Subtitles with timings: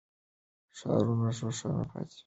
[0.77, 2.19] ښارونه روښانه پاتې کېږي.